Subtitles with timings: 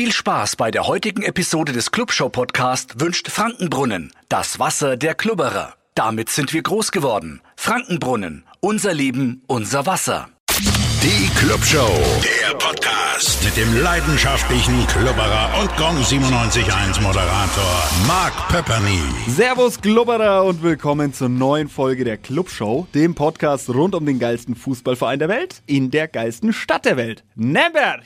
[0.00, 5.74] Viel Spaß bei der heutigen Episode des Clubshow Podcast wünscht Frankenbrunnen, das Wasser der Klubberer.
[5.94, 7.42] Damit sind wir groß geworden.
[7.54, 10.30] Frankenbrunnen, unser Leben, unser Wasser.
[11.02, 19.02] Die Clubshow, der Podcast mit dem leidenschaftlichen Klubberer und Gong 97.1 Moderator Mark Pepperny.
[19.28, 24.54] Servus Glubberer und willkommen zur neuen Folge der Clubshow, dem Podcast rund um den geilsten
[24.54, 28.04] Fußballverein der Welt in der geilsten Stadt der Welt, Nemberg.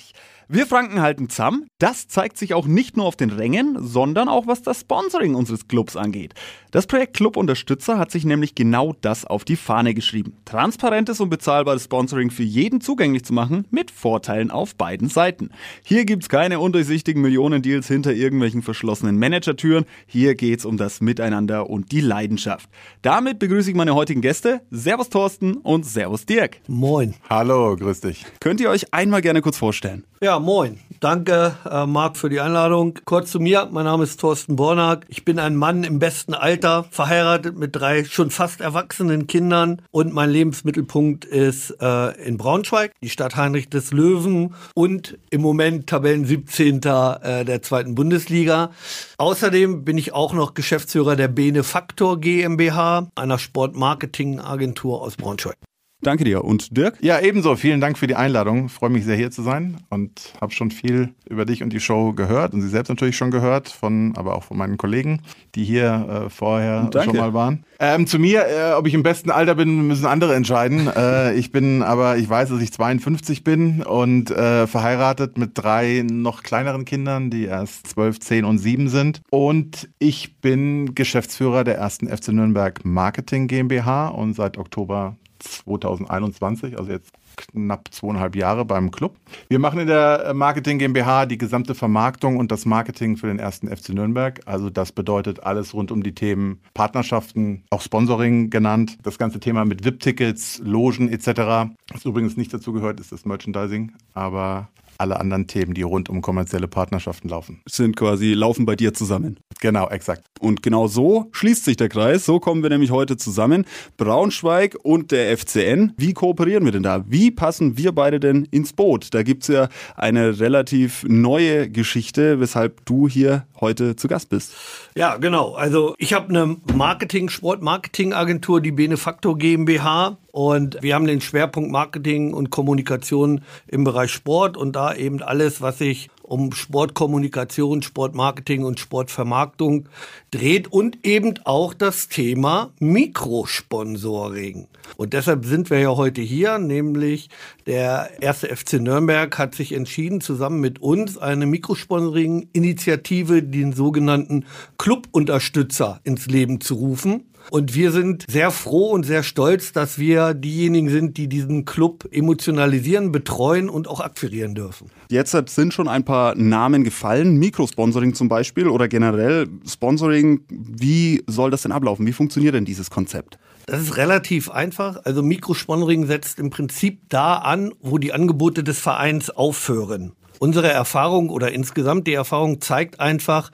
[0.48, 1.66] Wir Franken halten zusammen.
[1.78, 5.68] Das zeigt sich auch nicht nur auf den Rängen, sondern auch was das Sponsoring unseres
[5.68, 6.34] Clubs angeht.
[6.70, 10.36] Das Projekt Club Unterstützer hat sich nämlich genau das auf die Fahne geschrieben.
[10.44, 15.48] Transparentes und bezahlbares Sponsoring für jeden zugänglich zu machen, mit Vorteilen auf beiden Seiten.
[15.82, 19.86] Hier gibt's keine undurchsichtigen Millionendeals hinter irgendwelchen verschlossenen Managertüren.
[20.06, 22.68] Hier geht's um das Miteinander und die Leidenschaft.
[23.00, 24.60] Damit begrüße ich meine heutigen Gäste.
[24.70, 26.60] Servus Thorsten und Servus Dirk.
[26.68, 27.14] Moin.
[27.30, 28.26] Hallo, grüß dich.
[28.40, 30.04] Könnt ihr euch einmal gerne kurz vorstellen?
[30.24, 30.80] Ja, moin.
[31.00, 32.98] Danke, äh, Marc, für die Einladung.
[33.04, 33.68] Kurz zu mir.
[33.70, 35.04] Mein Name ist Thorsten Bornack.
[35.08, 40.14] Ich bin ein Mann im besten Alter, verheiratet mit drei schon fast erwachsenen Kindern und
[40.14, 46.24] mein Lebensmittelpunkt ist äh, in Braunschweig, die Stadt Heinrich des Löwen und im Moment Tabellen
[46.24, 46.76] 17.
[46.76, 48.70] Äh, der zweiten Bundesliga.
[49.18, 55.58] Außerdem bin ich auch noch Geschäftsführer der Benefaktor GmbH, einer Sportmarketingagentur aus Braunschweig.
[56.04, 56.44] Danke dir.
[56.44, 56.98] Und Dirk?
[57.00, 57.56] Ja, ebenso.
[57.56, 58.68] Vielen Dank für die Einladung.
[58.68, 62.12] Freue mich sehr, hier zu sein und habe schon viel über dich und die Show
[62.12, 65.22] gehört und sie selbst natürlich schon gehört, von, aber auch von meinen Kollegen,
[65.54, 67.64] die hier äh, vorher schon mal waren.
[67.80, 70.88] Ähm, zu mir, äh, ob ich im besten Alter bin, müssen andere entscheiden.
[70.94, 76.04] äh, ich bin aber, ich weiß, dass ich 52 bin und äh, verheiratet mit drei
[76.06, 79.22] noch kleineren Kindern, die erst 12, 10 und 7 sind.
[79.30, 86.90] Und ich bin Geschäftsführer der ersten FC Nürnberg Marketing GmbH und seit Oktober 2021, also
[86.90, 89.16] jetzt knapp zweieinhalb Jahre beim Club.
[89.48, 93.68] Wir machen in der Marketing GmbH die gesamte Vermarktung und das Marketing für den ersten
[93.68, 94.40] FC Nürnberg.
[94.46, 98.98] Also das bedeutet alles rund um die Themen Partnerschaften, auch Sponsoring genannt.
[99.02, 101.72] Das ganze Thema mit VIP-Tickets, Logen etc.
[101.92, 103.92] Was übrigens nicht dazu gehört, ist das Merchandising.
[104.14, 104.68] Aber
[104.98, 107.62] alle anderen Themen, die rund um kommerzielle Partnerschaften laufen.
[107.68, 109.38] Sind quasi, laufen bei dir zusammen.
[109.64, 110.26] Genau, exakt.
[110.40, 112.26] Und genau so schließt sich der Kreis.
[112.26, 113.64] So kommen wir nämlich heute zusammen.
[113.96, 115.94] Braunschweig und der FCN.
[115.96, 117.02] Wie kooperieren wir denn da?
[117.08, 119.14] Wie passen wir beide denn ins Boot?
[119.14, 124.52] Da gibt's ja eine relativ neue Geschichte, weshalb du hier heute zu Gast bist.
[124.96, 125.54] Ja, genau.
[125.54, 130.18] Also ich habe eine Marketing, Sport-Marketing-Agentur, die Benefaktor GmbH.
[130.30, 135.62] Und wir haben den Schwerpunkt Marketing und Kommunikation im Bereich Sport und da eben alles,
[135.62, 139.88] was sich um Sportkommunikation, Sportmarketing und Sportvermarktung
[140.34, 144.66] dreht und eben auch das Thema Mikrosponsoring.
[144.96, 147.30] Und deshalb sind wir ja heute hier, nämlich
[147.66, 154.44] der erste FC Nürnberg hat sich entschieden, zusammen mit uns eine Mikrosponsoring-Initiative, den sogenannten
[154.78, 157.24] Clubunterstützer, ins Leben zu rufen.
[157.50, 162.08] Und wir sind sehr froh und sehr stolz, dass wir diejenigen sind, die diesen Club
[162.10, 164.90] emotionalisieren, betreuen und auch akquirieren dürfen.
[165.10, 170.23] Jetzt sind schon ein paar Namen gefallen, Mikrosponsoring zum Beispiel oder generell Sponsoring.
[170.48, 172.06] Wie soll das denn ablaufen?
[172.06, 173.38] Wie funktioniert denn dieses Konzept?
[173.66, 175.00] Das ist relativ einfach.
[175.04, 180.12] Also Mikrosponsoring setzt im Prinzip da an, wo die Angebote des Vereins aufhören.
[180.38, 183.50] Unsere Erfahrung oder insgesamt die Erfahrung zeigt einfach,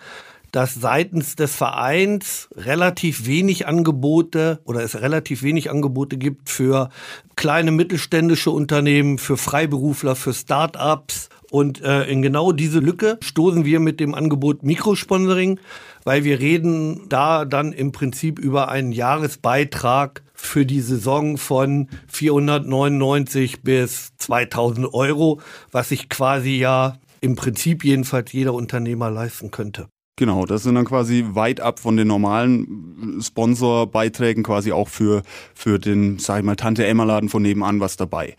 [0.52, 6.88] dass seitens des Vereins relativ wenig Angebote oder es relativ wenig Angebote gibt für
[7.36, 11.28] kleine mittelständische Unternehmen, für Freiberufler, für Start-ups.
[11.50, 15.58] Und äh, in genau diese Lücke stoßen wir mit dem Angebot Mikrosponsoring,
[16.04, 23.62] weil wir reden da dann im Prinzip über einen Jahresbeitrag für die Saison von 499
[23.62, 25.40] bis 2000 Euro,
[25.72, 29.88] was sich quasi ja im Prinzip jedenfalls jeder Unternehmer leisten könnte.
[30.20, 35.22] Genau, das sind dann quasi weit ab von den normalen Sponsorbeiträgen quasi auch für,
[35.54, 38.36] für den, sag ich mal, Tante-Emma-Laden von nebenan was dabei.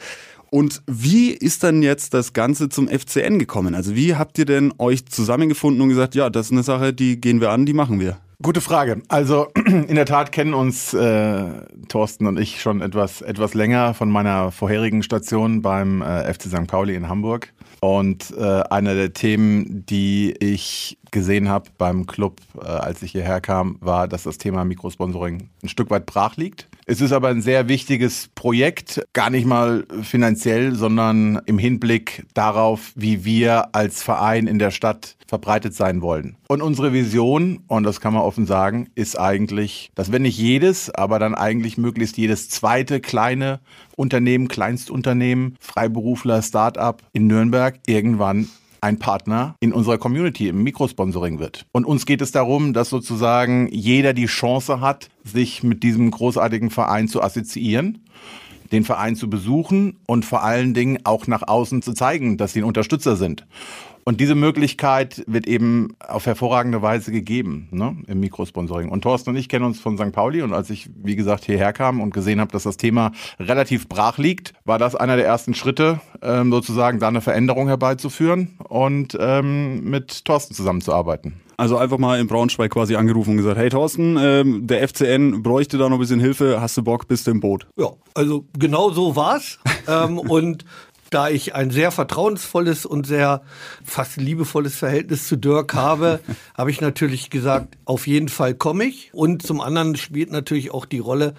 [0.54, 3.74] Und wie ist dann jetzt das Ganze zum FCN gekommen?
[3.74, 7.22] Also wie habt ihr denn euch zusammengefunden und gesagt, ja, das ist eine Sache, die
[7.22, 8.18] gehen wir an, die machen wir?
[8.42, 9.02] Gute Frage.
[9.08, 11.46] Also in der Tat kennen uns äh,
[11.88, 16.68] Thorsten und ich schon etwas, etwas länger von meiner vorherigen Station beim äh, FC St.
[16.68, 17.54] Pauli in Hamburg.
[17.80, 23.40] Und äh, einer der Themen, die ich gesehen habe beim Club, äh, als ich hierher
[23.40, 26.68] kam, war, dass das Thema Mikrosponsoring ein Stück weit brach liegt.
[26.92, 32.92] Es ist aber ein sehr wichtiges Projekt, gar nicht mal finanziell, sondern im Hinblick darauf,
[32.96, 36.36] wie wir als Verein in der Stadt verbreitet sein wollen.
[36.50, 40.90] Und unsere Vision, und das kann man offen sagen, ist eigentlich, dass wenn nicht jedes,
[40.94, 43.62] aber dann eigentlich möglichst jedes zweite kleine
[43.96, 48.50] Unternehmen, Kleinstunternehmen, Freiberufler, Start-up in Nürnberg irgendwann
[48.82, 51.66] ein Partner in unserer Community im Mikrosponsoring wird.
[51.72, 56.72] Und uns geht es darum, dass sozusagen jeder die Chance hat, sich mit diesem großartigen
[56.72, 58.00] Verein zu assoziieren
[58.72, 62.62] den Verein zu besuchen und vor allen Dingen auch nach außen zu zeigen, dass sie
[62.62, 63.46] ein Unterstützer sind.
[64.04, 68.90] Und diese Möglichkeit wird eben auf hervorragende Weise gegeben ne, im Mikrosponsoring.
[68.90, 70.12] Und Thorsten und ich kennen uns von St.
[70.12, 73.88] Pauli und als ich, wie gesagt, hierher kam und gesehen habe, dass das Thema relativ
[73.88, 79.18] brach liegt, war das einer der ersten Schritte, ähm, sozusagen da eine Veränderung herbeizuführen und
[79.20, 81.42] ähm, mit Thorsten zusammenzuarbeiten.
[81.62, 85.78] Also einfach mal in Braunschweig quasi angerufen und gesagt, hey Thorsten, ähm, der FCN bräuchte
[85.78, 87.68] da noch ein bisschen Hilfe, hast du Bock, bist du im Boot?
[87.78, 89.60] Ja, also genau so war's.
[89.88, 90.66] ähm, und
[91.12, 93.44] da ich ein sehr vertrauensvolles und sehr
[93.84, 96.20] fast liebevolles Verhältnis zu Dirk habe,
[96.58, 99.14] habe ich natürlich gesagt, auf jeden Fall komme ich.
[99.14, 101.36] Und zum anderen spielt natürlich auch die Rolle,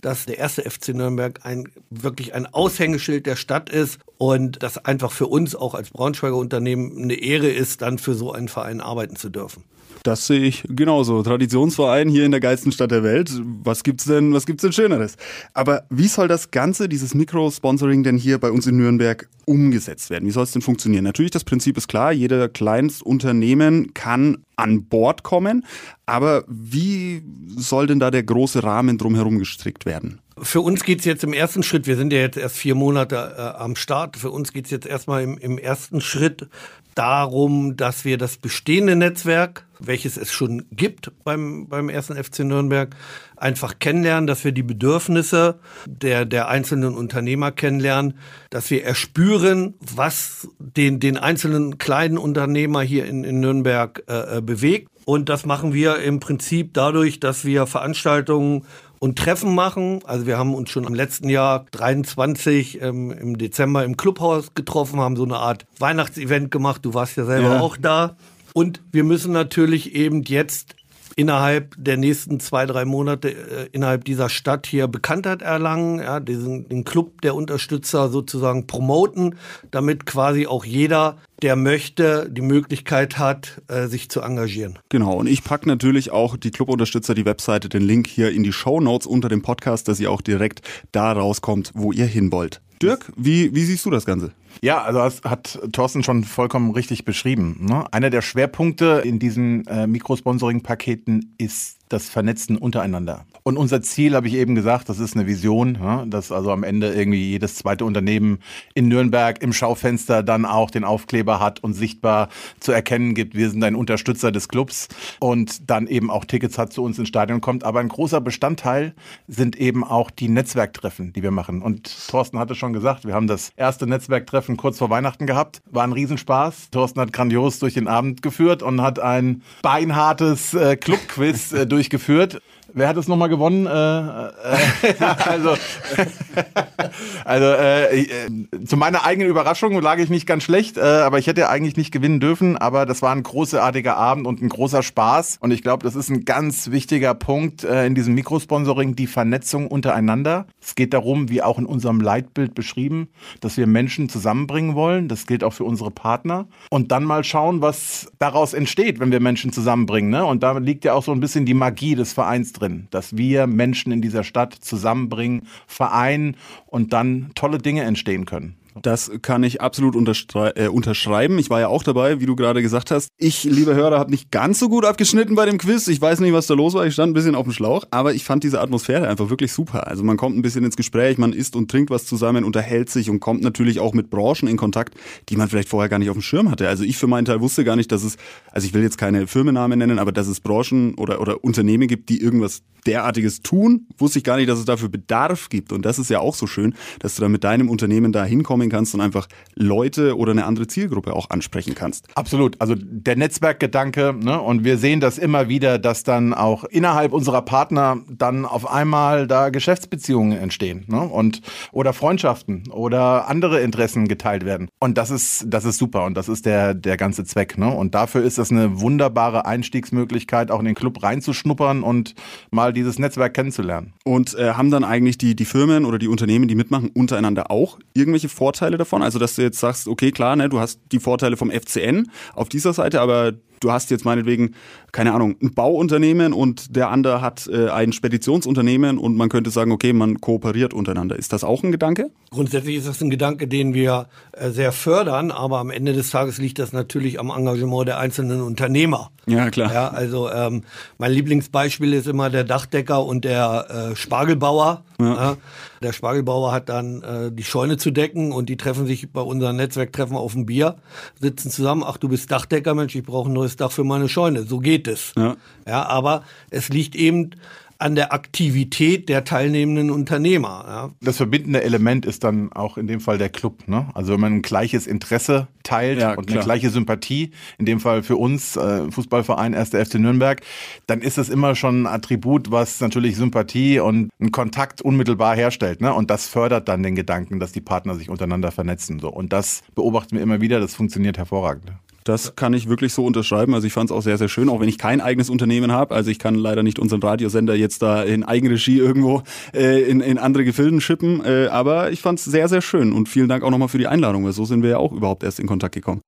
[0.00, 5.10] dass der erste FC Nürnberg ein wirklich ein Aushängeschild der Stadt ist und das einfach
[5.10, 9.16] für uns auch als Braunschweiger Unternehmen eine Ehre ist, dann für so einen Verein arbeiten
[9.16, 9.64] zu dürfen.
[10.04, 11.22] Das sehe ich genauso.
[11.22, 13.32] Traditionsverein hier in der geilsten Stadt der Welt.
[13.62, 15.16] Was gibt's denn, was gibt's denn Schöneres?
[15.54, 20.26] Aber wie soll das Ganze, dieses Mikrosponsoring denn hier bei uns in Nürnberg umgesetzt werden?
[20.26, 21.04] Wie soll es denn funktionieren?
[21.04, 22.12] Natürlich, das Prinzip ist klar.
[22.12, 25.64] Jeder Kleinstunternehmen kann an Bord kommen.
[26.04, 27.22] Aber wie
[27.56, 30.20] soll denn da der große Rahmen drumherum gestrickt werden?
[30.36, 33.40] Für uns geht's jetzt im ersten Schritt, wir sind ja jetzt erst vier Monate äh,
[33.40, 36.48] am Start, für uns geht's jetzt erstmal im, im ersten Schritt
[36.94, 42.94] darum, dass wir das bestehende Netzwerk, welches es schon gibt beim, beim ersten FC Nürnberg,
[43.36, 48.18] einfach kennenlernen, dass wir die Bedürfnisse der, der einzelnen Unternehmer kennenlernen,
[48.50, 54.40] dass wir erspüren, was den, den einzelnen kleinen Unternehmer hier in, in Nürnberg äh, äh
[54.40, 54.88] bewegt.
[55.04, 58.64] Und das machen wir im Prinzip dadurch, dass wir Veranstaltungen
[59.04, 60.00] und Treffen machen.
[60.06, 64.98] Also wir haben uns schon im letzten Jahr 23 ähm, im Dezember im Clubhaus getroffen,
[64.98, 66.86] haben so eine Art Weihnachtsevent gemacht.
[66.86, 67.60] Du warst ja selber ja.
[67.60, 68.16] auch da.
[68.54, 70.76] Und wir müssen natürlich eben jetzt
[71.16, 76.68] innerhalb der nächsten zwei, drei Monate äh, innerhalb dieser Stadt hier Bekanntheit erlangen, ja, diesen,
[76.68, 79.36] den Club der Unterstützer sozusagen promoten,
[79.70, 84.78] damit quasi auch jeder, der möchte, die Möglichkeit hat, äh, sich zu engagieren.
[84.88, 88.52] Genau, und ich packe natürlich auch die Clubunterstützer, die Webseite, den Link hier in die
[88.52, 90.62] Show Notes unter dem Podcast, dass ihr auch direkt
[90.92, 92.60] da rauskommt, wo ihr hin wollt.
[92.82, 94.32] Dirk, wie, wie siehst du das Ganze?
[94.62, 97.58] Ja, also das hat Thorsten schon vollkommen richtig beschrieben.
[97.60, 97.84] Ne?
[97.92, 103.24] Einer der Schwerpunkte in diesen äh, Mikrosponsoring-Paketen ist das Vernetzen untereinander.
[103.44, 106.64] Und unser Ziel, habe ich eben gesagt, das ist eine Vision, ja, dass also am
[106.64, 108.38] Ende irgendwie jedes zweite Unternehmen
[108.74, 113.50] in Nürnberg im Schaufenster dann auch den Aufkleber hat und sichtbar zu erkennen gibt, wir
[113.50, 114.88] sind ein Unterstützer des Clubs
[115.20, 117.64] und dann eben auch Tickets hat zu uns ins Stadion kommt.
[117.64, 118.94] Aber ein großer Bestandteil
[119.28, 121.62] sind eben auch die Netzwerktreffen, die wir machen.
[121.62, 125.62] Und Thorsten hatte schon gesagt, wir haben das erste Netzwerktreffen kurz vor Weihnachten gehabt.
[125.70, 126.70] War ein Riesenspaß.
[126.70, 132.40] Thorsten hat grandios durch den Abend geführt und hat ein beinhartes äh, Clubquiz äh, durchgeführt.
[132.76, 133.66] Wer hat es nochmal gewonnen?
[133.66, 134.94] Äh, äh,
[135.26, 135.50] also,
[137.24, 141.28] also äh, äh, zu meiner eigenen Überraschung lag ich nicht ganz schlecht, äh, aber ich
[141.28, 142.58] hätte eigentlich nicht gewinnen dürfen.
[142.58, 145.38] Aber das war ein großartiger Abend und ein großer Spaß.
[145.40, 149.68] Und ich glaube, das ist ein ganz wichtiger Punkt äh, in diesem Mikrosponsoring, die Vernetzung
[149.68, 150.46] untereinander.
[150.60, 153.06] Es geht darum, wie auch in unserem Leitbild beschrieben,
[153.40, 155.06] dass wir Menschen zusammenbringen wollen.
[155.06, 156.48] Das gilt auch für unsere Partner.
[156.70, 160.10] Und dann mal schauen, was daraus entsteht, wenn wir Menschen zusammenbringen.
[160.10, 160.24] Ne?
[160.24, 163.16] Und da liegt ja auch so ein bisschen die Magie des Vereins drin drin, dass
[163.16, 168.56] wir Menschen in dieser Stadt zusammenbringen, vereinen und dann tolle Dinge entstehen können.
[168.82, 171.38] Das kann ich absolut äh, unterschreiben.
[171.38, 173.08] Ich war ja auch dabei, wie du gerade gesagt hast.
[173.16, 175.86] Ich, liebe Hörer, habe nicht ganz so gut abgeschnitten bei dem Quiz.
[175.88, 176.84] Ich weiß nicht, was da los war.
[176.86, 179.86] Ich stand ein bisschen auf dem Schlauch, aber ich fand diese Atmosphäre einfach wirklich super.
[179.86, 183.10] Also man kommt ein bisschen ins Gespräch, man isst und trinkt was zusammen, unterhält sich
[183.10, 184.94] und kommt natürlich auch mit Branchen in Kontakt,
[185.28, 186.68] die man vielleicht vorher gar nicht auf dem Schirm hatte.
[186.68, 188.16] Also ich für meinen Teil wusste gar nicht, dass es,
[188.50, 192.08] also ich will jetzt keine Firmennamen nennen, aber dass es Branchen oder, oder Unternehmen gibt,
[192.08, 195.72] die irgendwas derartiges tun, wusste ich gar nicht, dass es dafür Bedarf gibt.
[195.72, 198.70] Und das ist ja auch so schön, dass du da mit deinem Unternehmen da hinkommen
[198.70, 202.08] kannst und einfach Leute oder eine andere Zielgruppe auch ansprechen kannst.
[202.16, 202.60] Absolut.
[202.60, 204.40] Also der Netzwerkgedanke, ne?
[204.40, 209.26] und wir sehen das immer wieder, dass dann auch innerhalb unserer Partner dann auf einmal
[209.26, 211.00] da Geschäftsbeziehungen entstehen ne?
[211.00, 211.40] und
[211.72, 214.68] oder Freundschaften oder andere Interessen geteilt werden.
[214.80, 217.56] Und das ist, das ist super und das ist der, der ganze Zweck.
[217.58, 217.68] Ne?
[217.68, 222.14] Und dafür ist das eine wunderbare Einstiegsmöglichkeit, auch in den Club reinzuschnuppern und
[222.50, 223.94] mal dieses Netzwerk kennenzulernen.
[224.04, 227.78] Und äh, haben dann eigentlich die, die Firmen oder die Unternehmen, die mitmachen, untereinander auch
[227.94, 229.02] irgendwelche Vorteile davon?
[229.02, 232.48] Also, dass du jetzt sagst, okay, klar, ne, du hast die Vorteile vom FCN auf
[232.48, 234.54] dieser Seite, aber du hast jetzt meinetwegen,
[234.94, 239.72] keine Ahnung, ein Bauunternehmen und der andere hat äh, ein Speditionsunternehmen und man könnte sagen,
[239.72, 241.16] okay, man kooperiert untereinander.
[241.16, 242.10] Ist das auch ein Gedanke?
[242.30, 246.38] Grundsätzlich ist das ein Gedanke, den wir äh, sehr fördern, aber am Ende des Tages
[246.38, 249.10] liegt das natürlich am Engagement der einzelnen Unternehmer.
[249.26, 249.72] Ja, klar.
[249.72, 250.62] Ja, also ähm,
[250.98, 254.84] mein Lieblingsbeispiel ist immer der Dachdecker und der äh, Spargelbauer.
[255.00, 255.36] Ja.
[255.82, 259.56] Der Spargelbauer hat dann äh, die Scheune zu decken und die treffen sich bei unseren
[259.56, 260.76] Netzwerktreffen auf dem Bier,
[261.20, 264.44] sitzen zusammen, ach du bist Dachdecker, Mensch, ich brauche ein neues Dach für meine Scheune.
[264.44, 265.12] So geht es.
[265.16, 265.36] Ja.
[265.66, 267.30] ja, aber es liegt eben
[267.78, 270.64] an der Aktivität der teilnehmenden Unternehmer.
[270.66, 270.90] Ja.
[271.00, 273.66] Das verbindende Element ist dann auch in dem Fall der Club.
[273.66, 273.88] Ne?
[273.94, 276.38] Also wenn man ein gleiches Interesse teilt ja, und klar.
[276.38, 279.70] eine gleiche Sympathie, in dem Fall für uns, äh, Fußballverein 1.
[279.70, 280.40] FC Nürnberg,
[280.86, 285.80] dann ist das immer schon ein Attribut, was natürlich Sympathie und einen Kontakt unmittelbar herstellt.
[285.80, 285.92] Ne?
[285.92, 289.00] Und das fördert dann den Gedanken, dass die Partner sich untereinander vernetzen.
[289.00, 289.10] So.
[289.10, 291.72] Und das beobachten wir immer wieder, das funktioniert hervorragend.
[292.04, 293.54] Das kann ich wirklich so unterschreiben.
[293.54, 295.94] Also ich fand es auch sehr, sehr schön, auch wenn ich kein eigenes Unternehmen habe.
[295.94, 299.22] Also ich kann leider nicht unseren Radiosender jetzt da in Eigenregie irgendwo
[299.54, 301.24] äh, in, in andere Gefilden schippen.
[301.24, 302.92] Äh, aber ich fand es sehr, sehr schön.
[302.92, 305.22] Und vielen Dank auch nochmal für die Einladung, weil so sind wir ja auch überhaupt
[305.22, 306.02] erst in Kontakt gekommen.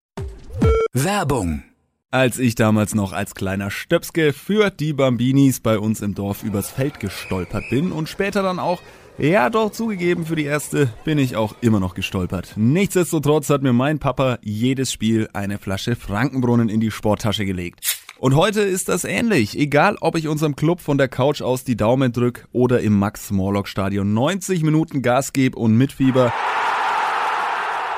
[0.92, 1.62] Werbung.
[2.10, 6.70] Als ich damals noch als kleiner Stöpske für die Bambinis bei uns im Dorf übers
[6.70, 8.80] Feld gestolpert bin und später dann auch
[9.18, 12.52] ja, doch zugegeben, für die erste bin ich auch immer noch gestolpert.
[12.56, 18.02] Nichtsdestotrotz hat mir mein Papa jedes Spiel eine Flasche Frankenbrunnen in die Sporttasche gelegt.
[18.18, 19.58] Und heute ist das ähnlich.
[19.58, 24.14] Egal, ob ich unserem Club von der Couch aus die Daumen drück oder im Max-Morlock-Stadion
[24.14, 26.32] 90 Minuten Gas gebe und mitfieber.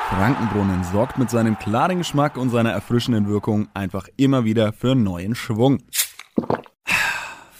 [0.08, 5.34] Frankenbrunnen sorgt mit seinem klaren Geschmack und seiner erfrischenden Wirkung einfach immer wieder für neuen
[5.34, 5.78] Schwung.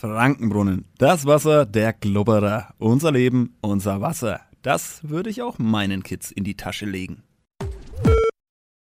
[0.00, 0.85] Frankenbrunnen.
[0.99, 2.73] Das Wasser der Glubberer.
[2.78, 4.40] Unser Leben, unser Wasser.
[4.62, 7.25] Das würde ich auch meinen Kids in die Tasche legen.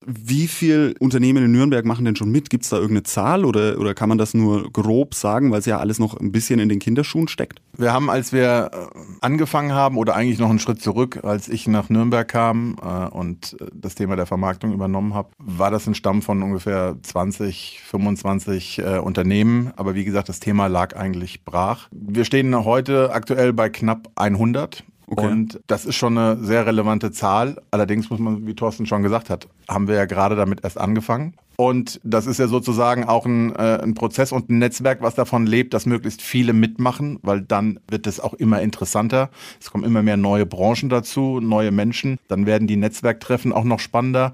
[0.06, 2.50] Wie viel Unternehmen in Nürnberg machen denn schon mit?
[2.50, 5.66] Gibt es da irgendeine Zahl oder, oder kann man das nur grob sagen, weil es
[5.66, 7.60] ja alles noch ein bisschen in den Kinderschuhen steckt?
[7.76, 11.66] Wir haben, als wir äh, angefangen haben oder eigentlich noch einen Schritt zurück, als ich
[11.66, 15.94] nach Nürnberg kam äh, und äh, das Thema der Vermarktung übernommen habe, war das ein
[15.94, 19.72] Stamm von ungefähr 20, 25 äh, Unternehmen.
[19.76, 21.88] Aber wie gesagt, das Thema lag eigentlich brach.
[21.90, 25.26] Wir stehen heute aktuell bei knapp 100 Okay.
[25.26, 27.60] Und das ist schon eine sehr relevante Zahl.
[27.70, 31.34] Allerdings muss man, wie Thorsten schon gesagt hat, haben wir ja gerade damit erst angefangen.
[31.56, 35.46] Und das ist ja sozusagen auch ein, äh, ein Prozess und ein Netzwerk, was davon
[35.46, 39.30] lebt, dass möglichst viele mitmachen, weil dann wird es auch immer interessanter.
[39.60, 42.18] Es kommen immer mehr neue Branchen dazu, neue Menschen.
[42.28, 44.32] Dann werden die Netzwerktreffen auch noch spannender.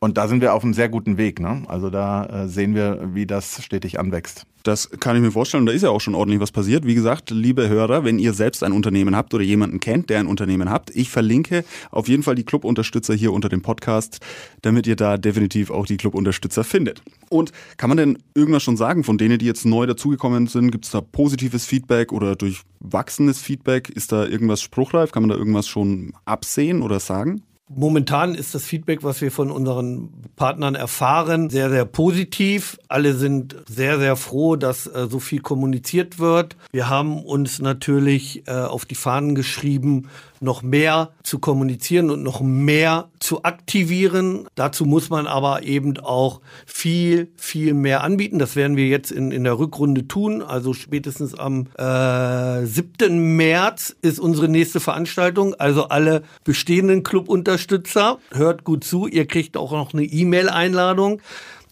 [0.00, 1.40] Und da sind wir auf einem sehr guten Weg.
[1.40, 1.62] Ne?
[1.68, 4.46] Also da äh, sehen wir, wie das stetig anwächst.
[4.62, 5.66] Das kann ich mir vorstellen.
[5.66, 6.86] Da ist ja auch schon ordentlich was passiert.
[6.86, 10.26] Wie gesagt, liebe Hörer, wenn ihr selbst ein Unternehmen habt oder jemanden kennt, der ein
[10.26, 14.20] Unternehmen habt, ich verlinke auf jeden Fall die Clubunterstützer hier unter dem Podcast,
[14.62, 17.02] damit ihr da definitiv auch die Clubunterstützer findet.
[17.28, 20.70] Und kann man denn irgendwas schon sagen von denen, die jetzt neu dazugekommen sind?
[20.70, 23.90] Gibt es da positives Feedback oder durchwachsenes Feedback?
[23.90, 25.12] Ist da irgendwas spruchreif?
[25.12, 27.42] Kann man da irgendwas schon absehen oder sagen?
[27.72, 32.76] Momentan ist das Feedback, was wir von unseren Partnern erfahren, sehr, sehr positiv.
[32.88, 36.56] Alle sind sehr, sehr froh, dass äh, so viel kommuniziert wird.
[36.72, 40.08] Wir haben uns natürlich äh, auf die Fahnen geschrieben,
[40.40, 44.46] noch mehr zu kommunizieren und noch mehr zu aktivieren.
[44.54, 48.38] Dazu muss man aber eben auch viel, viel mehr anbieten.
[48.38, 50.42] Das werden wir jetzt in, in der Rückrunde tun.
[50.42, 53.36] Also spätestens am äh, 7.
[53.36, 55.54] März ist unsere nächste Veranstaltung.
[55.54, 59.06] Also alle bestehenden Clubunterstützer, hört gut zu.
[59.06, 61.20] Ihr kriegt auch noch eine E-Mail-Einladung.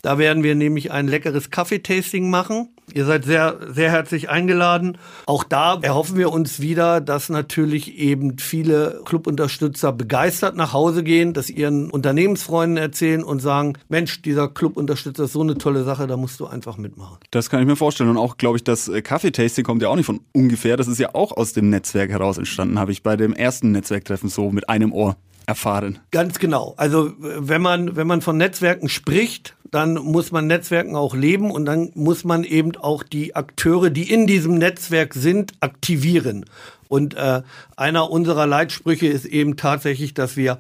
[0.03, 2.69] Da werden wir nämlich ein leckeres Kaffeetasting machen.
[2.95, 4.99] Ihr seid sehr, sehr herzlich eingeladen.
[5.27, 11.33] Auch da erhoffen wir uns wieder, dass natürlich eben viele Clubunterstützer begeistert nach Hause gehen,
[11.33, 16.17] dass ihren Unternehmensfreunden erzählen und sagen, Mensch, dieser Clubunterstützer ist so eine tolle Sache, da
[16.17, 17.19] musst du einfach mitmachen.
[17.31, 18.11] Das kann ich mir vorstellen.
[18.11, 20.77] Und auch, glaube ich, das äh, Kaffeetasting kommt ja auch nicht von ungefähr.
[20.77, 24.29] Das ist ja auch aus dem Netzwerk heraus entstanden, habe ich bei dem ersten Netzwerktreffen
[24.29, 25.17] so mit einem Ohr
[25.49, 25.99] erfahren.
[26.11, 26.75] Ganz genau.
[26.77, 31.65] Also wenn man, wenn man von Netzwerken spricht, dann muss man Netzwerken auch leben und
[31.65, 36.45] dann muss man eben auch die Akteure, die in diesem Netzwerk sind, aktivieren.
[36.89, 37.43] Und äh,
[37.77, 40.59] einer unserer Leitsprüche ist eben tatsächlich, dass wir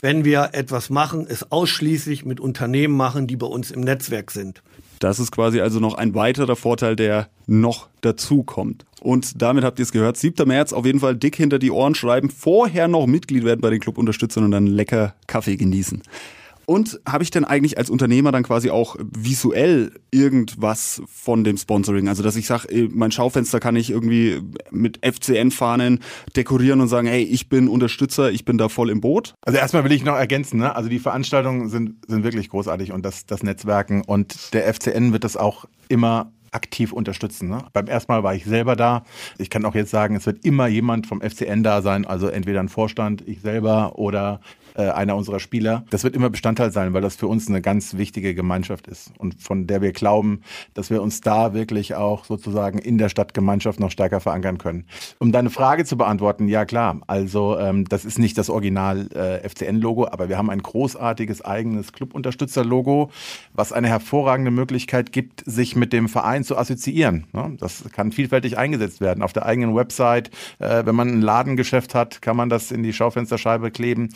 [0.00, 4.62] wenn wir etwas machen, es ausschließlich mit Unternehmen machen, die bei uns im Netzwerk sind.
[5.04, 8.86] Das ist quasi also noch ein weiterer Vorteil, der noch dazu kommt.
[9.02, 10.16] Und damit habt ihr es gehört.
[10.16, 10.48] 7.
[10.48, 13.80] März auf jeden Fall dick hinter die Ohren schreiben, vorher noch Mitglied werden bei den
[13.80, 16.02] Clubunterstützern und dann lecker Kaffee genießen.
[16.66, 22.08] Und habe ich denn eigentlich als Unternehmer dann quasi auch visuell irgendwas von dem Sponsoring?
[22.08, 24.40] Also dass ich sage, mein Schaufenster kann ich irgendwie
[24.70, 26.00] mit FCN-Fahnen
[26.36, 29.34] dekorieren und sagen, hey, ich bin Unterstützer, ich bin da voll im Boot.
[29.42, 30.74] Also erstmal will ich noch ergänzen, ne?
[30.74, 35.24] also die Veranstaltungen sind, sind wirklich großartig und das, das Netzwerken und der FCN wird
[35.24, 37.48] das auch immer aktiv unterstützen.
[37.48, 37.58] Ne?
[37.72, 39.04] Beim ersten Mal war ich selber da.
[39.38, 42.60] Ich kann auch jetzt sagen, es wird immer jemand vom FCN da sein, also entweder
[42.60, 44.40] ein Vorstand, ich selber oder
[44.74, 45.84] äh, einer unserer Spieler.
[45.90, 49.40] Das wird immer Bestandteil sein, weil das für uns eine ganz wichtige Gemeinschaft ist und
[49.40, 50.40] von der wir glauben,
[50.74, 54.86] dass wir uns da wirklich auch sozusagen in der Stadtgemeinschaft noch stärker verankern können.
[55.18, 59.48] Um deine Frage zu beantworten, ja klar, also ähm, das ist nicht das Original äh,
[59.48, 63.10] FCN-Logo, aber wir haben ein großartiges eigenes Clubunterstützer-Logo,
[63.52, 67.26] was eine hervorragende Möglichkeit gibt, sich mit dem Verein zu assoziieren.
[67.32, 67.56] Ne?
[67.58, 69.22] Das kann vielfältig eingesetzt werden.
[69.22, 72.92] Auf der eigenen Website, äh, wenn man ein Ladengeschäft hat, kann man das in die
[72.92, 74.10] Schaufensterscheibe kleben.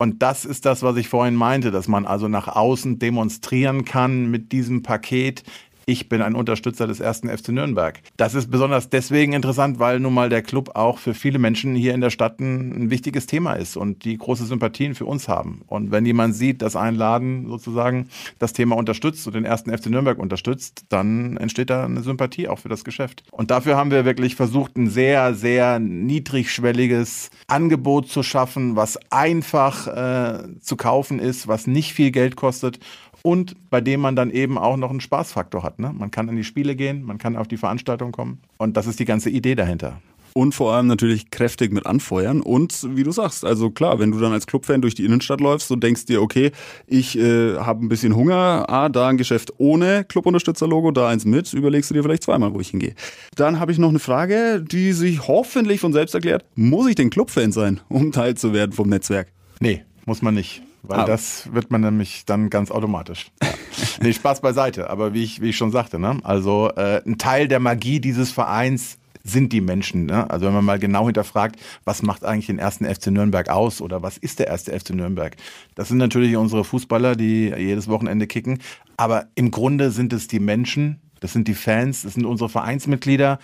[0.00, 4.30] Und das ist das, was ich vorhin meinte, dass man also nach außen demonstrieren kann
[4.30, 5.42] mit diesem Paket
[5.86, 8.00] ich bin ein Unterstützer des ersten FC Nürnberg.
[8.16, 11.94] Das ist besonders deswegen interessant, weil nun mal der Club auch für viele Menschen hier
[11.94, 15.62] in der Stadt ein, ein wichtiges Thema ist und die große Sympathien für uns haben.
[15.66, 18.08] Und wenn jemand sieht, dass ein Laden sozusagen
[18.38, 22.58] das Thema unterstützt und den ersten FC Nürnberg unterstützt, dann entsteht da eine Sympathie auch
[22.58, 23.24] für das Geschäft.
[23.30, 29.86] Und dafür haben wir wirklich versucht, ein sehr, sehr niedrigschwelliges Angebot zu schaffen, was einfach
[29.86, 32.78] äh, zu kaufen ist, was nicht viel Geld kostet
[33.22, 35.78] und bei dem man dann eben auch noch einen Spaßfaktor hat.
[35.78, 35.92] Ne?
[35.96, 38.98] Man kann in die Spiele gehen, man kann auf die Veranstaltung kommen und das ist
[39.00, 40.00] die ganze Idee dahinter.
[40.32, 42.40] Und vor allem natürlich kräftig mit anfeuern.
[42.40, 45.70] Und wie du sagst, also klar, wenn du dann als Clubfan durch die Innenstadt läufst
[45.70, 46.52] und denkst dir, okay,
[46.86, 51.52] ich äh, habe ein bisschen Hunger, ah, da ein Geschäft ohne Clubunterstützerlogo, da eins mit,
[51.52, 52.94] überlegst du dir vielleicht zweimal, wo ich hingehe.
[53.34, 56.44] Dann habe ich noch eine Frage, die sich hoffentlich von selbst erklärt.
[56.54, 59.32] Muss ich denn Clubfan sein, um Teil zu werden vom Netzwerk?
[59.58, 60.62] Nee, muss man nicht.
[60.82, 61.04] Weil ah.
[61.04, 63.30] das wird man nämlich dann ganz automatisch.
[64.02, 64.90] nee, Spaß beiseite.
[64.90, 66.18] Aber wie ich, wie ich schon sagte, ne?
[66.22, 70.06] also äh, ein Teil der Magie dieses Vereins sind die Menschen.
[70.06, 70.28] Ne?
[70.30, 74.02] Also wenn man mal genau hinterfragt, was macht eigentlich den ersten FC Nürnberg aus oder
[74.02, 75.36] was ist der erste FC Nürnberg?
[75.74, 78.60] Das sind natürlich unsere Fußballer, die jedes Wochenende kicken.
[78.96, 83.38] Aber im Grunde sind es die Menschen, das sind die Fans, das sind unsere Vereinsmitglieder,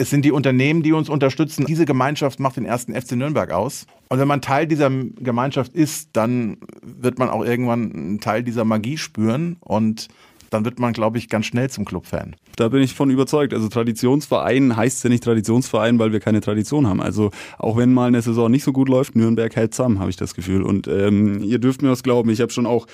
[0.00, 1.66] es sind die Unternehmen, die uns unterstützen.
[1.66, 3.86] Diese Gemeinschaft macht den ersten FC Nürnberg aus.
[4.08, 8.64] Und wenn man Teil dieser Gemeinschaft ist, dann wird man auch irgendwann einen Teil dieser
[8.64, 10.08] Magie spüren und
[10.48, 12.34] dann wird man, glaube ich, ganz schnell zum Clubfan.
[12.56, 13.52] Da bin ich von überzeugt.
[13.52, 17.02] Also Traditionsverein heißt ja nicht Traditionsverein, weil wir keine Tradition haben.
[17.02, 20.16] Also auch wenn mal eine Saison nicht so gut läuft, Nürnberg hält zusammen, habe ich
[20.16, 20.62] das Gefühl.
[20.62, 22.30] Und ähm, ihr dürft mir was glauben.
[22.30, 22.86] Ich habe schon auch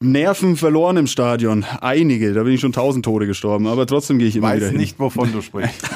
[0.00, 1.64] Nerven verloren im Stadion.
[1.80, 4.66] Einige, da bin ich schon tausend Tode gestorben, aber trotzdem gehe ich immer Weiß wieder.
[4.68, 5.88] Weiß nicht, wovon du sprichst.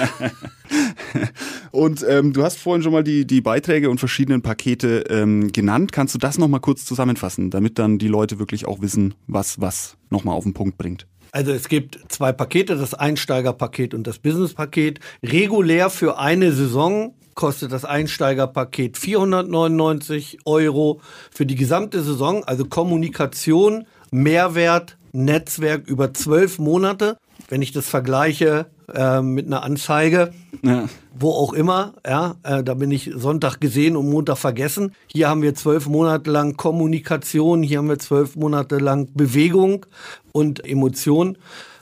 [1.71, 5.93] und ähm, du hast vorhin schon mal die, die Beiträge und verschiedenen Pakete ähm, genannt.
[5.93, 9.97] Kannst du das nochmal kurz zusammenfassen, damit dann die Leute wirklich auch wissen, was was
[10.09, 11.07] nochmal auf den Punkt bringt?
[11.33, 15.01] Also es gibt zwei Pakete, das Einsteigerpaket und das Businesspaket.
[15.23, 23.87] Regulär für eine Saison kostet das Einsteigerpaket 499 Euro für die gesamte Saison, also Kommunikation,
[24.11, 27.17] Mehrwert, Netzwerk über zwölf Monate.
[27.49, 30.89] Wenn ich das vergleiche äh, mit einer Anzeige, ja.
[31.19, 34.93] wo auch immer, ja, äh, da bin ich Sonntag gesehen und Montag vergessen.
[35.07, 39.87] Hier haben wir zwölf Monate lang Kommunikation, hier haben wir zwölf Monate lang Bewegung
[40.33, 41.37] und Emotion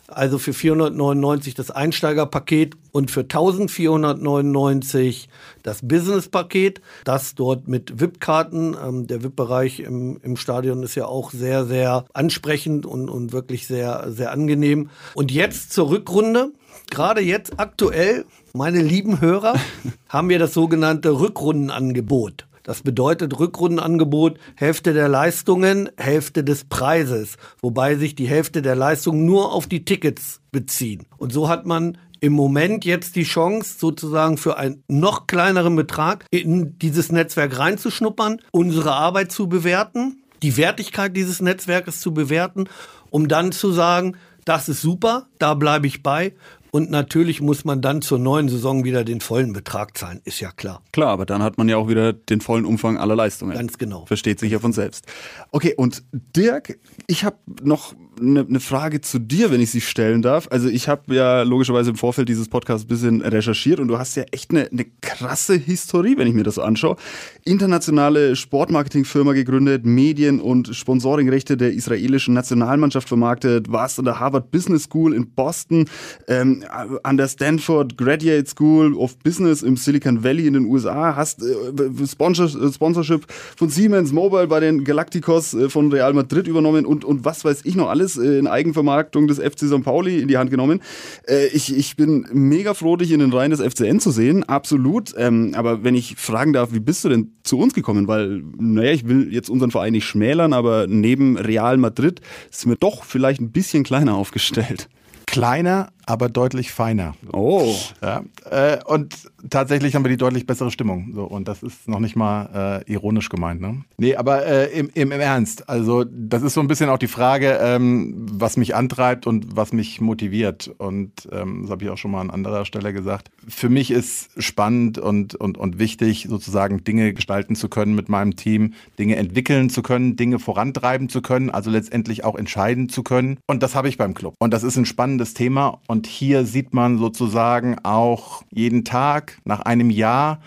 [0.09, 5.29] also für 499 das Einsteigerpaket und für 1499
[5.63, 6.81] das Business-Paket.
[7.05, 8.75] Das dort mit VIP-Karten.
[8.83, 13.67] Ähm, der VIP-Bereich im, im Stadion ist ja auch sehr, sehr ansprechend und, und wirklich
[13.67, 14.89] sehr, sehr angenehm.
[15.15, 16.53] Und jetzt zur Rückrunde.
[16.91, 18.25] Gerade jetzt aktuell,
[18.55, 19.55] meine lieben Hörer,
[20.09, 22.47] haben wir das sogenannte Rückrundenangebot.
[22.63, 29.25] Das bedeutet Rückrundenangebot, Hälfte der Leistungen, Hälfte des Preises, wobei sich die Hälfte der Leistungen
[29.25, 31.07] nur auf die Tickets beziehen.
[31.17, 36.27] Und so hat man im Moment jetzt die Chance, sozusagen für einen noch kleineren Betrag
[36.31, 42.69] in dieses Netzwerk reinzuschnuppern, unsere Arbeit zu bewerten, die Wertigkeit dieses Netzwerkes zu bewerten,
[43.11, 46.33] um dann zu sagen, das ist super, da bleibe ich bei
[46.71, 50.51] und natürlich muss man dann zur neuen Saison wieder den vollen Betrag zahlen, ist ja
[50.51, 50.83] klar.
[50.93, 53.55] Klar, aber dann hat man ja auch wieder den vollen Umfang aller Leistungen.
[53.55, 54.07] Ganz genau.
[54.07, 55.07] Versteht sich ja von selbst.
[55.51, 60.23] Okay, und Dirk, ich habe noch eine ne Frage zu dir, wenn ich sie stellen
[60.23, 60.49] darf.
[60.51, 64.17] Also ich habe ja logischerweise im Vorfeld dieses Podcasts ein bisschen recherchiert und du hast
[64.17, 66.97] ja echt eine, eine krasse Historie, wenn ich mir das so anschaue.
[67.45, 74.85] Internationale Sportmarketingfirma gegründet, Medien- und Sponsoringrechte der israelischen Nationalmannschaft vermarktet, warst an der Harvard Business
[74.85, 75.87] School in Boston,
[76.27, 81.43] ähm, an der Stanford Graduate School of Business im Silicon Valley in den USA, hast
[81.43, 87.05] äh, Sponsor, Sponsorship von Siemens Mobile bei den Galacticos äh, von Real Madrid übernommen und,
[87.05, 89.83] und was weiß ich noch alles äh, in Eigenvermarktung des FC St.
[89.83, 90.81] Pauli in die Hand genommen.
[91.27, 95.15] Äh, ich, ich bin mega froh, dich in den Reihen des FCN zu sehen, absolut.
[95.17, 98.09] Ähm, aber wenn ich fragen darf, wie bist du denn zu uns gekommen?
[98.09, 102.77] Weil, naja, ich will jetzt unseren Verein nicht schmälern, aber neben Real Madrid sind wir
[102.77, 104.89] doch vielleicht ein bisschen kleiner aufgestellt.
[105.27, 107.15] Kleiner, aber deutlich feiner.
[107.35, 107.75] Oh.
[108.03, 109.15] Ja, äh, und
[109.51, 111.13] tatsächlich haben wir die deutlich bessere Stimmung.
[111.15, 113.61] So, und das ist noch nicht mal äh, ironisch gemeint.
[113.61, 113.85] Ne?
[113.99, 115.69] Nee, aber äh, im, im, im Ernst.
[115.69, 119.75] Also, das ist so ein bisschen auch die Frage, ähm, was mich antreibt und was
[119.75, 120.75] mich motiviert.
[120.79, 123.31] Und ähm, das habe ich auch schon mal an anderer Stelle gesagt.
[123.47, 128.35] Für mich ist spannend und, und, und wichtig, sozusagen Dinge gestalten zu können mit meinem
[128.35, 133.37] Team, Dinge entwickeln zu können, Dinge vorantreiben zu können, also letztendlich auch entscheiden zu können.
[133.47, 134.37] Und das habe ich beim Club.
[134.39, 135.81] Und das ist ein spannendes Thema.
[135.87, 140.41] Und hier sieht man sozusagen auch jeden Tag nach einem Jahr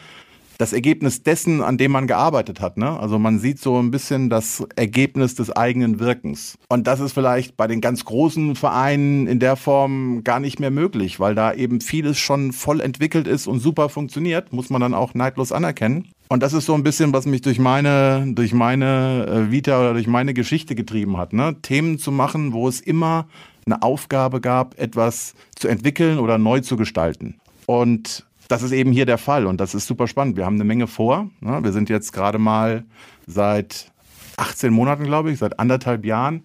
[0.62, 2.78] das Ergebnis dessen, an dem man gearbeitet hat.
[2.78, 3.00] Ne?
[3.00, 6.56] Also man sieht so ein bisschen das Ergebnis des eigenen Wirkens.
[6.70, 10.70] Und das ist vielleicht bei den ganz großen Vereinen in der Form gar nicht mehr
[10.70, 14.94] möglich, weil da eben vieles schon voll entwickelt ist und super funktioniert, muss man dann
[14.94, 16.10] auch neidlos anerkennen.
[16.30, 19.94] Und das ist so ein bisschen, was mich durch meine, durch meine äh, Vita oder
[19.94, 21.34] durch meine Geschichte getrieben hat.
[21.34, 21.56] Ne?
[21.64, 23.28] Themen zu machen, wo es immer
[23.72, 27.40] eine Aufgabe gab, etwas zu entwickeln oder neu zu gestalten.
[27.66, 30.36] Und das ist eben hier der Fall und das ist super spannend.
[30.36, 31.30] Wir haben eine Menge vor.
[31.40, 31.64] Ne?
[31.64, 32.84] Wir sind jetzt gerade mal
[33.26, 33.92] seit
[34.38, 36.44] 18 Monaten, glaube ich, seit anderthalb Jahren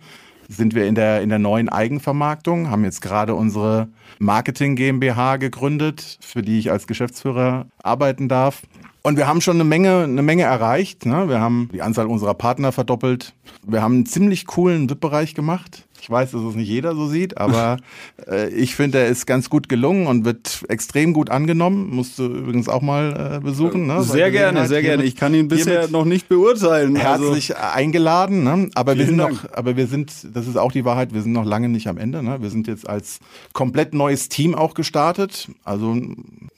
[0.48, 6.18] sind wir in der, in der neuen Eigenvermarktung, haben jetzt gerade unsere Marketing GmbH gegründet,
[6.20, 8.62] für die ich als Geschäftsführer arbeiten darf.
[9.02, 11.06] Und wir haben schon eine Menge, eine Menge erreicht.
[11.06, 11.28] Ne?
[11.28, 13.34] Wir haben die Anzahl unserer Partner verdoppelt.
[13.64, 15.86] Wir haben einen ziemlich coolen VIP-Bereich gemacht.
[16.00, 17.78] Ich weiß, dass es nicht jeder so sieht, aber
[18.28, 21.90] äh, ich finde, er ist ganz gut gelungen und wird extrem gut angenommen.
[21.90, 23.86] Musst du übrigens auch mal äh, besuchen.
[23.86, 24.02] Ne?
[24.02, 25.04] Sehr gerne, sehr gerne.
[25.04, 26.96] Ich kann ihn bisher noch nicht beurteilen.
[26.96, 27.76] Herzlich also.
[27.76, 28.44] eingeladen.
[28.44, 28.70] Ne?
[28.74, 29.44] Aber wir sind Dank.
[29.44, 31.98] noch, aber wir sind, das ist auch die Wahrheit, wir sind noch lange nicht am
[31.98, 32.22] Ende.
[32.22, 32.40] Ne?
[32.40, 33.20] Wir sind jetzt als
[33.52, 35.48] komplett neues Team auch gestartet.
[35.64, 35.96] Also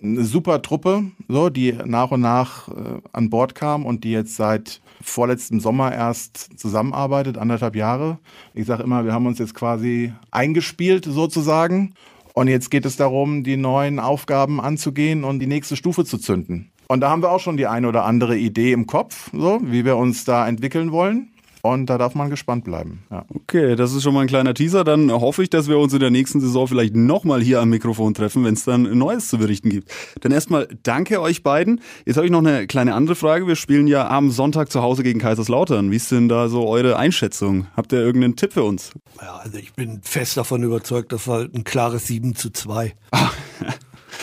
[0.03, 2.73] eine super Truppe, so, die nach und nach äh,
[3.13, 8.19] an Bord kam und die jetzt seit vorletzten Sommer erst zusammenarbeitet, anderthalb Jahre.
[8.55, 11.95] Ich sage immer, wir haben uns jetzt quasi eingespielt sozusagen.
[12.35, 16.71] Und jetzt geht es darum, die neuen Aufgaben anzugehen und die nächste Stufe zu zünden.
[16.87, 19.85] Und da haben wir auch schon die eine oder andere Idee im Kopf, so wie
[19.85, 21.31] wir uns da entwickeln wollen.
[21.69, 23.05] Und da darf man gespannt bleiben.
[23.11, 23.27] Ja.
[23.35, 24.85] Okay, das ist schon mal ein kleiner Teaser.
[24.85, 28.15] Dann hoffe ich, dass wir uns in der nächsten Saison vielleicht nochmal hier am Mikrofon
[28.15, 29.93] treffen, wenn es dann Neues zu berichten gibt.
[30.23, 31.83] Dann erstmal danke euch beiden.
[32.07, 33.47] Jetzt habe ich noch eine kleine andere Frage.
[33.47, 35.91] Wir spielen ja am Sonntag zu Hause gegen Kaiserslautern.
[35.91, 37.67] Wie ist denn da so eure Einschätzung?
[37.77, 38.93] Habt ihr irgendeinen Tipp für uns?
[39.21, 42.95] Ja, also ich bin fest davon überzeugt, das war ein klares 7 zu 2.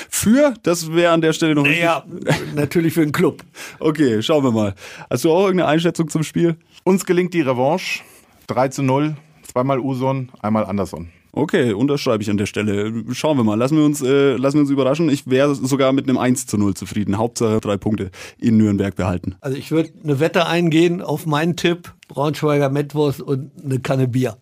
[0.10, 0.54] Für?
[0.64, 2.04] Das wäre an der Stelle noch naja,
[2.56, 3.44] natürlich für den Club.
[3.80, 4.74] Okay, schauen wir mal.
[5.10, 6.58] Hast du auch irgendeine Einschätzung zum Spiel?
[6.88, 8.04] Uns gelingt die Revanche.
[8.46, 9.16] 3 zu 0.
[9.42, 11.10] Zweimal Uson, einmal Anderson.
[11.32, 12.94] Okay, unterschreibe ich an der Stelle.
[13.12, 13.56] Schauen wir mal.
[13.56, 15.10] Lassen wir uns, äh, lassen wir uns überraschen.
[15.10, 17.18] Ich wäre sogar mit einem 1 zu 0 zufrieden.
[17.18, 19.36] Hauptsache drei Punkte in Nürnberg behalten.
[19.42, 21.92] Also ich würde eine Wette eingehen auf meinen Tipp.
[22.08, 24.38] Braunschweiger Metwurst und eine Kanne Bier.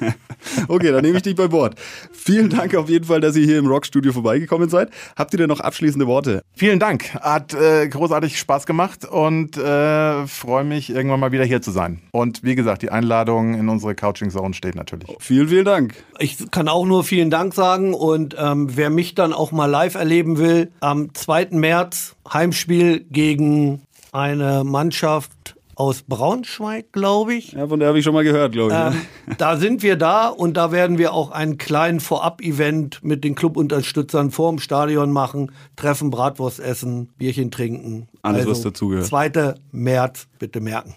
[0.68, 1.74] okay, dann nehme ich dich bei Bord.
[2.12, 4.90] Vielen Dank auf jeden Fall, dass ihr hier im Rockstudio vorbeigekommen seid.
[5.16, 6.42] Habt ihr denn noch abschließende Worte?
[6.54, 7.14] Vielen Dank.
[7.14, 12.00] Hat äh, großartig Spaß gemacht und äh, freue mich, irgendwann mal wieder hier zu sein.
[12.12, 15.08] Und wie gesagt, die Einladung in unsere Couching Zone steht natürlich.
[15.20, 15.94] Vielen, vielen Dank.
[16.18, 19.94] Ich kann auch nur vielen Dank sagen und ähm, wer mich dann auch mal live
[19.94, 21.48] erleben will, am 2.
[21.50, 27.52] März Heimspiel gegen eine Mannschaft aus Braunschweig, glaube ich.
[27.52, 28.96] Ja, von der habe ich schon mal gehört, glaube ich.
[29.28, 33.34] Ähm, da sind wir da und da werden wir auch einen kleinen Vorab-Event mit den
[33.34, 35.52] Clubunterstützern vor dem Stadion machen.
[35.76, 38.08] Treffen, Bratwurst essen, Bierchen trinken.
[38.22, 39.06] Alles, also, was dazugehört.
[39.06, 39.54] 2.
[39.72, 40.94] März, bitte merken.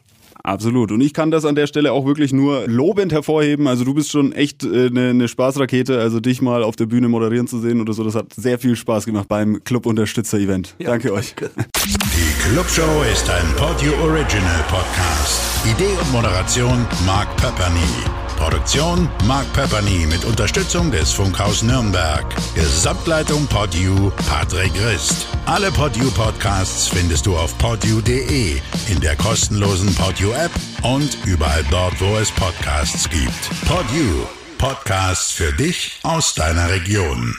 [0.47, 0.93] Absolut.
[0.93, 3.67] Und ich kann das an der Stelle auch wirklich nur lobend hervorheben.
[3.67, 5.99] Also du bist schon echt eine äh, ne, ne Spaßrakete.
[5.99, 8.77] Also dich mal auf der Bühne moderieren zu sehen oder so, das hat sehr viel
[8.77, 10.75] Spaß gemacht beim Club-Unterstützer-Event.
[10.79, 11.35] Ja, danke euch.
[11.35, 15.41] Die Clubshow ist ein Podio Original Podcast.
[15.65, 18.26] Idee und Moderation Mark Pepperny.
[18.37, 22.25] Produktion Mark Pepperny mit Unterstützung des Funkhaus Nürnberg.
[22.55, 25.27] Gesamtleitung Podu Patrick Rist.
[25.45, 30.51] Alle Podu Podcasts findest du auf podu.de, in der kostenlosen Podu App
[30.83, 33.49] und überall dort, wo es Podcasts gibt.
[33.67, 37.35] Podu Podcasts für dich aus deiner Region.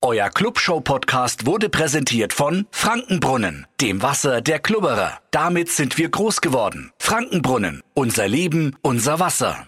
[0.00, 5.18] Euer Clubshow-Podcast wurde präsentiert von Frankenbrunnen, dem Wasser der Klubberer.
[5.32, 6.92] Damit sind wir groß geworden.
[7.00, 9.66] Frankenbrunnen, unser Leben, unser Wasser.